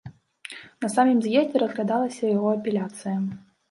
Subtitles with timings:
[0.85, 3.19] На самім з'ездзе разглядалася яго апеляцыя.